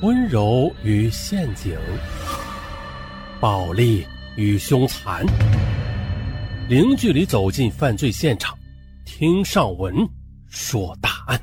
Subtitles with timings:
[0.00, 1.78] 温柔与陷阱，
[3.40, 4.04] 暴力
[4.36, 5.24] 与凶残，
[6.68, 8.58] 零距离走进犯罪现场，
[9.06, 9.94] 听上文
[10.48, 11.40] 说大案。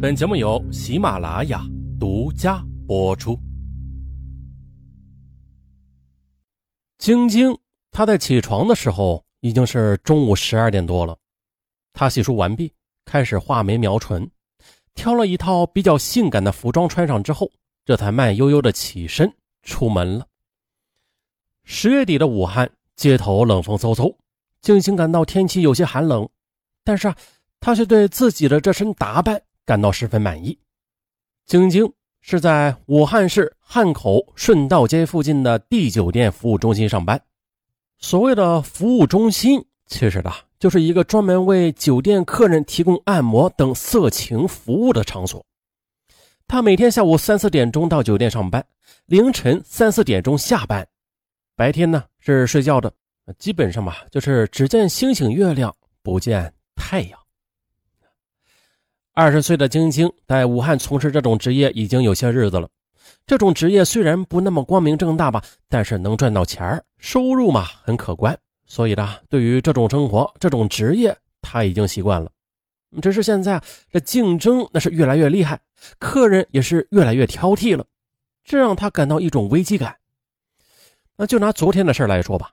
[0.00, 1.60] 本节目由喜马拉雅
[1.98, 3.38] 独家播出。
[6.98, 7.54] 晶晶，
[7.90, 11.18] 她在起床的时候已经是中午十二点多了，
[11.92, 12.72] 她洗漱完毕，
[13.04, 14.30] 开始画眉描唇。
[14.94, 17.50] 挑了一套比较性感的服装穿上之后，
[17.84, 19.32] 这才慢悠悠的起身
[19.62, 20.26] 出门了。
[21.64, 24.14] 十月底的武汉街头冷风嗖嗖，
[24.60, 26.28] 静静感到天气有些寒冷，
[26.84, 27.16] 但是啊，
[27.60, 30.58] 她却对自己的这身打扮感到十分满意。
[31.46, 37.22] 晶晶是在武汉市汉口顺道街附近的 D 酒店服务中心上班。
[37.98, 40.30] 所谓的服务中心，其实呢。
[40.64, 45.44] 就是一个专门为酒店客人提供按摩等色情服务的场所。
[46.48, 48.64] 他每天下午三四点钟到酒店上班，
[49.04, 50.88] 凌晨三四点钟下班。
[51.54, 52.90] 白天呢是睡觉的，
[53.38, 57.20] 基本上吧就是只见星星月亮，不见太阳。
[59.12, 62.66] 二十岁的晶晶在武汉从事这种职业已经有些日子了。
[63.26, 68.34] 这种职业虽然不那么光明正大吧，但是能赚到钱收入嘛很可观。
[68.74, 72.28] 所以呢，对于这种生活、这种职业，他已经习惯了。
[73.00, 75.60] 只是现在这竞争那是越来越厉害，
[76.00, 77.86] 客人也是越来越挑剔了，
[78.42, 79.94] 这让他感到一种危机感。
[81.14, 82.50] 那就拿昨天的事来说吧，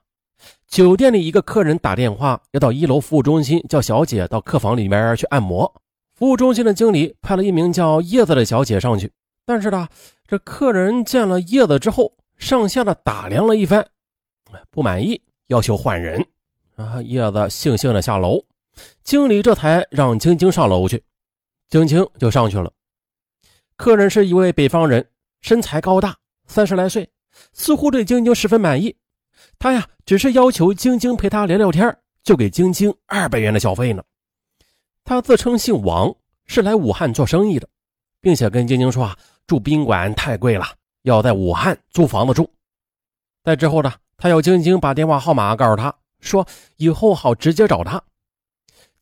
[0.68, 5.74] 酒店里一个客人打电话要到一楼服务中心叫小姐到客房里面去按摩，
[6.14, 9.10] 服务中心的经理派了一名叫叶子的小姐上去，
[9.44, 9.88] 但是呢，
[10.28, 13.84] 这客人见了叶子之后，上下的打量了一番，
[14.70, 15.20] 不满意。
[15.52, 16.26] 要求换人
[16.76, 17.00] 啊！
[17.02, 18.42] 叶子悻悻的下楼，
[19.04, 21.04] 经理这才让晶晶上楼去，
[21.68, 22.72] 晶晶就上去了。
[23.76, 25.06] 客人是一位北方人，
[25.42, 27.08] 身材高大，三十来岁，
[27.52, 28.96] 似乎对晶晶十分满意。
[29.58, 34.02] 他呀，只是要求晶晶陪他聊聊天，就给晶晶二百元的小费呢。
[35.04, 36.14] 他自称姓王，
[36.46, 37.68] 是来武汉做生意的，
[38.22, 40.64] 并且跟晶晶说啊，住宾馆太贵了，
[41.02, 42.48] 要在武汉租房子住。
[43.44, 43.92] 在之后呢？
[44.16, 48.00] 他要晶晶把电话号码告诉他，说以后好直接找他。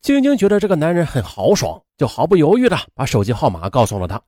[0.01, 4.19] 晶晶觉得这个男人很豪爽，就毫不犹豫的把手机号码告诉了他。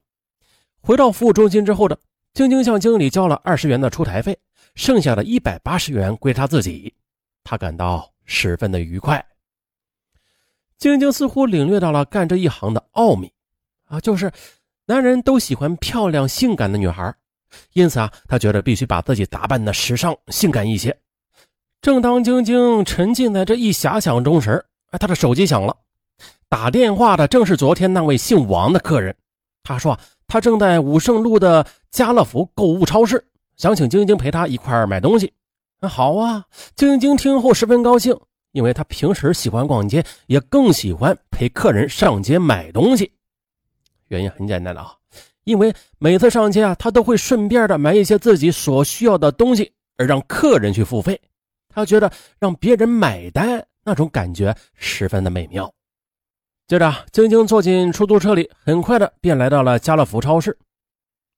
[0.82, 1.98] 回到服务中心之后的
[2.34, 4.38] 晶晶向经理交了二十元的出台费，
[4.76, 6.94] 剩下的一百八十元归他自己，
[7.44, 9.26] 他感到十分的愉快。
[10.78, 13.34] 晶晶似乎领略到了干这一行的奥秘
[13.86, 14.32] 啊，就是
[14.86, 17.16] 男人都喜欢漂亮性感的女孩。
[17.74, 20.98] 因此啊，他觉得必须把自己打扮的时尚性感一些。
[21.82, 25.76] 正当晶晶沉浸在这一遐想中时，哎，他的手机响了，
[26.48, 29.16] 打电话的正是昨天那位姓王的客人。
[29.64, 33.26] 他说他正在武胜路的家乐福购物超市，
[33.58, 35.34] 想请晶晶陪他一块儿买东西。
[35.80, 38.18] 那好啊，晶晶听后十分高兴，
[38.54, 43.12] 因为她平时喜欢逛街，也更喜欢陪客人上街买东西。
[44.08, 44.94] 原因很简单的啊。
[45.44, 51.20] 因为每次上街啊，他都会顺便的买一些自己所需要的东西，而让客人去付费。
[51.70, 55.74] 他觉得让别人买单那种感觉十分的美妙。
[56.68, 60.58] 接着，晶晶坐进出租车里，很快的便来到了家乐福超市。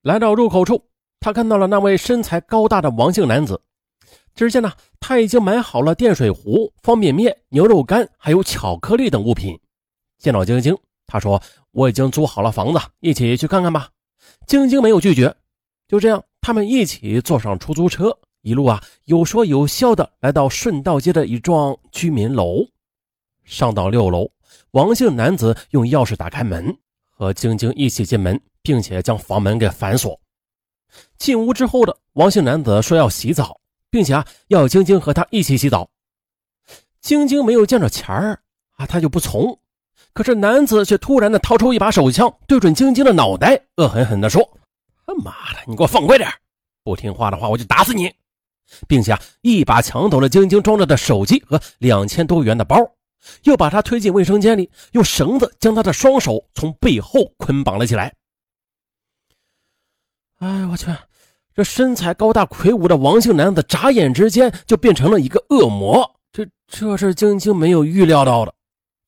[0.03, 0.85] 来到入口处，
[1.19, 3.59] 他看到了那位身材高大的王姓男子。
[4.35, 9.57] 只见呢，他已经买好了电水壶、方便面、牛肉干，还有巧克力等物品。
[10.19, 10.77] 见到晶晶，
[11.07, 13.89] 他说：“我已经租好了房子，一起去看看吧。”
[14.47, 15.35] 晶晶没有拒绝，
[15.87, 22.65] 就这样，他们一起坐上出租车，一路啊有说有笑的来到顺道街的一幢居民楼。
[23.43, 24.29] 上到六楼，
[24.71, 26.75] 王姓男子用钥匙打开门，
[27.09, 30.19] 和晶晶一起进门，并且将房门给反锁。
[31.17, 33.59] 进屋之后的王姓男子说要洗澡，
[33.89, 35.89] 并且啊要晶晶和他一起洗澡。
[37.01, 38.39] 晶晶没有见着钱儿
[38.77, 39.59] 啊，他就不从。
[40.15, 44.41] 可是男子却突然的掏出一把手枪，对准晶晶的脑袋，恶狠狠地说
[45.05, 46.27] ：“他妈的，你给我放快点！
[46.85, 48.09] 不听话的话，我就打死你！”
[48.87, 52.77] 并且啊，一把抢走了晶晶装着的手机和两千多元的包，
[53.43, 58.13] 又把她推进卫生间里，用绳子将她的双手从背后捆绑了起来。
[60.39, 60.87] 哎，我去！
[61.53, 66.09] 这身材高大魁梧的王姓男子，眨眼之间就变成了一个恶魔。
[66.31, 68.54] 这，这是晶晶没有预料到的。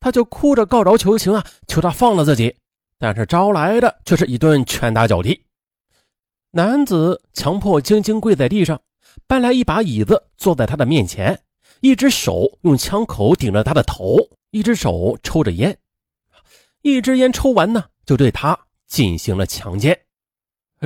[0.07, 2.55] 他就哭着告饶求情啊，求他放了自己，
[2.97, 5.43] 但是招来的却是一顿拳打脚踢。
[6.51, 8.79] 男子强迫晶晶跪在地上，
[9.27, 11.37] 搬来一把椅子坐在他的面前，
[11.81, 14.15] 一只手用枪口顶着他的头，
[14.51, 15.77] 一只手抽着烟，
[16.83, 18.57] 一支烟抽完呢，就对他
[18.87, 19.99] 进行了强奸。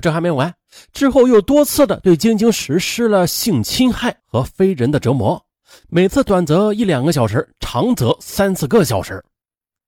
[0.01, 0.51] 这还没完，
[0.93, 5.45] 之后又多次的对晶晶实施了性侵害和非人的折磨，
[5.89, 9.23] 每次短则一两个小时，长则三四个小时。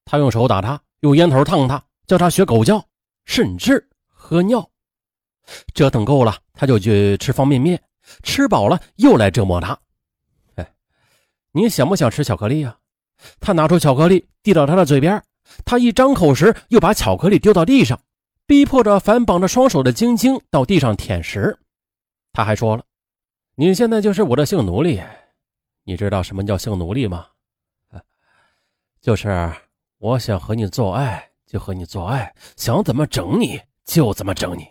[0.05, 2.83] 他用手打他，用烟头烫他，叫他学狗叫，
[3.25, 4.69] 甚至喝尿。
[5.73, 7.81] 折腾够了，他就去吃方便面，
[8.21, 9.77] 吃饱了又来折磨他。
[10.55, 10.73] 哎，
[11.51, 12.77] 你想不想吃巧克力呀？
[13.39, 15.21] 他拿出巧克力递到他的嘴边，
[15.65, 17.99] 他一张口时又把巧克力丢到地上，
[18.45, 21.57] 逼迫着反绑着双手的晶晶到地上舔食。
[22.33, 22.83] 他还说了
[23.55, 25.01] ：“你现在就是我的性奴隶，
[25.83, 27.27] 你知道什么叫性奴隶吗？
[29.01, 29.53] 就是
[29.97, 34.67] 我想和你做爱就和你做爱，想怎么整你就怎么整你，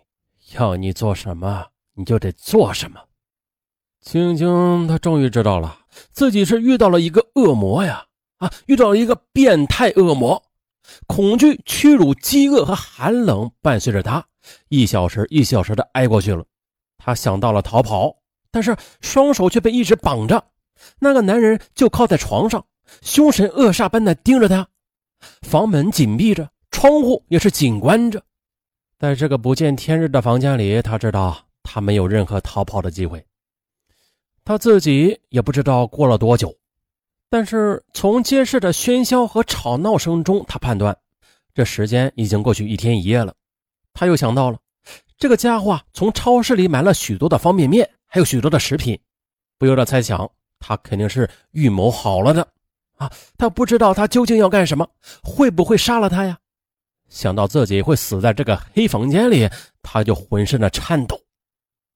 [0.56, 3.00] 要你做什么你就得做什么。”
[4.00, 5.80] 晶晶她终于知道了，
[6.10, 8.06] 自己是遇到了一个恶魔呀。
[8.38, 8.52] 啊！
[8.66, 10.42] 遇到了一个变态恶魔，
[11.06, 14.26] 恐惧、屈辱、饥饿和寒冷伴随着他，
[14.68, 16.44] 一小时一小时的挨过去了。
[16.98, 18.16] 他想到了逃跑，
[18.50, 20.44] 但是双手却被一直绑着。
[20.98, 22.64] 那个男人就靠在床上，
[23.00, 24.68] 凶神恶煞般的盯着他。
[25.42, 28.22] 房门紧闭着，窗户也是紧关着。
[28.98, 33.24] 在这个不见天日的房间里，他知道他没有任何逃跑的机会。
[34.44, 36.52] 他自己也不知道过了多久。
[37.30, 40.94] 但是从街市的喧嚣和吵闹声中，他判断
[41.54, 43.34] 这时间已经过去一天一夜了。
[43.94, 44.58] 他又想到了
[45.16, 48.98] 这个家伙从超市里买了许多的方便面，还有许多的食品，
[49.58, 50.30] 不由得猜想
[50.64, 52.46] 他肯定是预谋好了的
[52.96, 53.10] 啊！
[53.36, 54.88] 他不知道他究竟要干什么，
[55.24, 56.38] 会不会杀了他呀？
[57.08, 59.50] 想到自己会死在这个黑房间里，
[59.82, 61.20] 他就浑身的颤抖。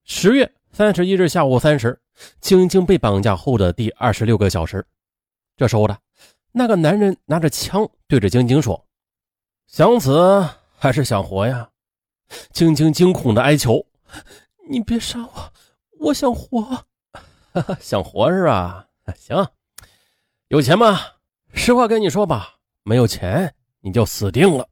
[0.05, 1.99] 十月三十一日下午三时，
[2.41, 4.85] 晶晶被绑架后的第二十六个小时。
[5.57, 5.97] 这时候的，
[6.53, 8.85] 那个男人拿着枪对着晶晶说
[9.69, 10.47] ：“想死
[10.77, 11.71] 还是想活呀？”
[12.53, 13.87] 晶晶惊恐的哀求
[14.69, 15.53] ：“你别杀我，
[16.01, 16.85] 我想活。
[17.81, 18.87] 想活是吧？
[19.17, 19.47] 行，
[20.49, 20.99] 有钱吗？
[21.55, 24.69] 实话跟你说吧，没有钱你就死定了。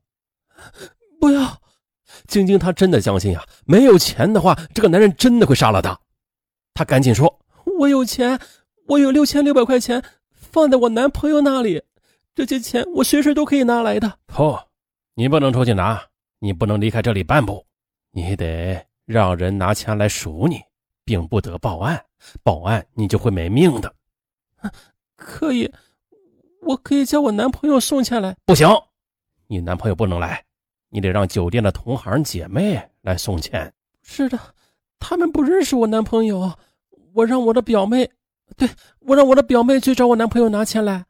[1.20, 1.58] 不要，
[2.26, 5.98] 晶晶她真的相信啊，没有钱的话，这个男人真的会杀了她。
[6.74, 7.40] 她赶紧说
[7.78, 8.38] ：“我有钱，
[8.88, 10.02] 我有六千六百块钱。”
[10.52, 11.82] 放在我男朋友那里，
[12.32, 14.20] 这些钱我随时都可以拿来的。
[14.26, 14.56] 不，
[15.14, 16.00] 你不能出去拿，
[16.38, 17.66] 你不能离开这里半步，
[18.12, 20.60] 你得让人拿钱来赎你，
[21.04, 22.04] 并不得报案，
[22.42, 23.94] 报案你就会没命的。
[25.16, 25.70] 可以，
[26.62, 28.36] 我可以叫我男朋友送钱来。
[28.44, 28.68] 不行，
[29.46, 30.44] 你男朋友不能来，
[30.88, 33.72] 你得让酒店的同行姐妹来送钱。
[34.02, 34.38] 是的，
[34.98, 36.52] 他们不认识我男朋友，
[37.12, 38.10] 我让我的表妹。
[38.56, 38.68] 对
[39.00, 41.04] 我让我的表妹去找我男朋友拿钱来。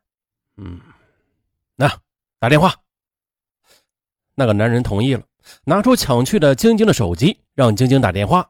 [0.56, 0.80] 嗯，
[1.74, 1.90] 那
[2.38, 2.74] 打电话。
[4.36, 5.22] 那个男人同意了，
[5.64, 8.48] 拿出抢去的晶晶的手机，让晶晶打电话。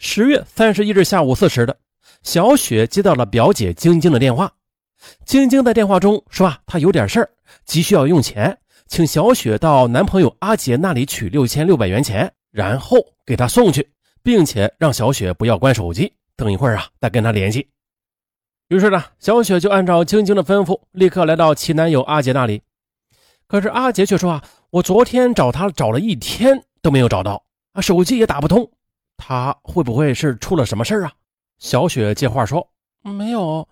[0.00, 1.76] 十月三十一日下午四时的，
[2.22, 4.52] 小雪接到了表姐晶晶的电话。
[5.24, 7.30] 晶晶在电话中说啊，她有点事儿，
[7.64, 8.56] 急需要用钱，
[8.86, 13.90] 请小雪到男朋友阿杰那里取六千六百元钱，然后给他送去，
[14.22, 16.12] 并且让小雪不要关手机。
[16.36, 17.68] 等一会儿啊，再跟他联系。
[18.68, 22.62] 于是呢，小雪就按照晶晶的吩咐，立刻来到其男友阿杰那里。
[23.48, 27.42] 可是阿杰却说啊，我昨天找他找了一天都没有找到
[27.72, 28.70] 啊，手机也打不通。
[29.18, 31.12] 他会不会是出了什么事啊？
[31.58, 32.66] 小雪接话说，
[33.02, 33.68] 没有，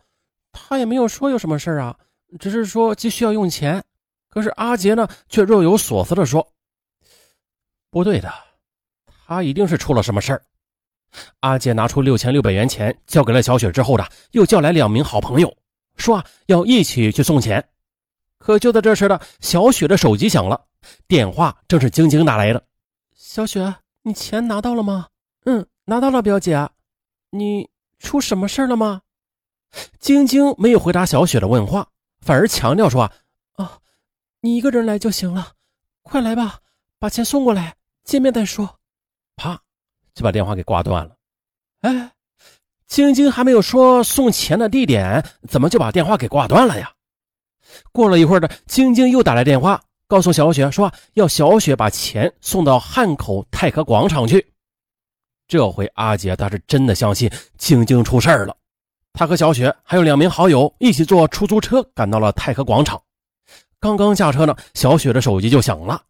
[0.53, 1.97] 他也没有说有什么事啊，
[2.39, 3.83] 只是说急需要用钱。
[4.29, 6.47] 可是阿杰呢，却若有所思的说，
[7.89, 8.31] 不对的，
[9.07, 10.43] 他一定是出了什么事儿。
[11.41, 15.57] 阿杰拿出六千六百元钱交给了小雪之后的，又叫来两名好朋友，
[15.97, 17.67] 说啊要一起去送钱。
[18.39, 20.61] 可就在这时呢，小雪的手机响了，
[21.07, 22.63] 电话正是晶晶打来的。
[23.15, 25.07] 小雪，你钱拿到了吗？
[25.47, 26.69] 嗯，拿到了，表姐。
[27.31, 29.03] 你出什么事了吗？
[29.99, 31.89] 晶晶没有回答小雪的问话，
[32.21, 33.13] 反而强调说啊
[33.55, 33.79] 啊，
[34.41, 35.53] 你一个人来就行了，
[36.03, 36.59] 快来吧，
[36.99, 38.79] 把钱送过来，见面再说。
[39.37, 39.61] 啪。
[40.15, 41.15] 就把电话给挂断了。
[41.83, 42.13] 哎，
[42.87, 46.91] 晶晶还没有说送钱的地点，怎么就把电话给挂断了呀？
[47.93, 54.55] 过了一会儿的，晶晶又打来电话，告诉小雪说要小雪把钱送到汉口泰和广场去。
[55.49, 58.57] 这回阿杰他是真的相信晶晶出事了。
[59.13, 63.01] 他和小雪还有两名好友一起坐出租车赶到了泰和广场。
[63.79, 66.03] 刚刚下车呢，小雪的手机就响了。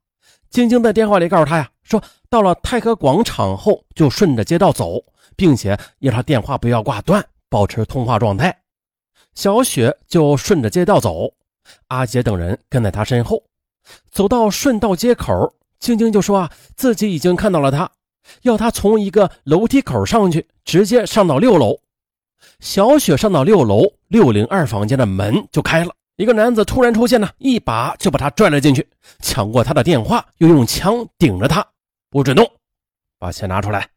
[0.50, 5.04] 晶晶在电话里告诉他呀，说到了泰和广场后就顺着街道走，
[5.36, 8.56] 并且要他电话不要挂断，保持通话状态。
[9.34, 11.30] 小雪就顺着街道走，
[11.88, 13.42] 阿杰等人跟在他身后。
[14.10, 17.90] 走到顺道街口，晶晶就说啊，自己已经看到了他，
[18.42, 21.78] 要他从一个楼梯口上去，直接上到六楼。
[22.61, 28.87] 小雪上到六楼六零二房间的门就开了，一个男子突然出现呢，一把就把他拽了进去，
[29.21, 31.66] 抢过他的电话，又用枪顶着他，
[32.11, 32.49] 不准动，
[33.18, 33.88] 把钱拿出来。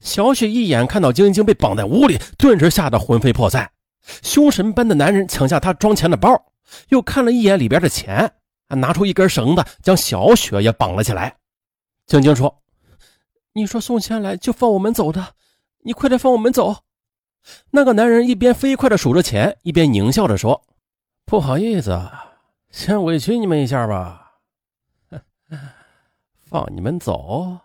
[0.00, 3.70] 小雪一眼看到晶晶被绑在屋里，顿时吓得魂飞魄散。
[4.22, 6.30] 凶神般的男人抢下她装钱的包，
[6.88, 8.30] 又看了一眼里边的钱，
[8.68, 11.34] 拿出一根绳子将小雪也绑了起来。
[12.06, 12.54] 晶晶说
[13.60, 15.34] ：“你说送钱来就放我们走的，
[15.80, 16.84] 你快点放我们走。”
[17.72, 20.62] 那个男人一边飞快地数着钱，一边狞笑着说
[21.24, 22.10] ：“不好意思，
[22.70, 24.40] 先委屈你们一下吧，
[26.42, 27.58] 放你们走。”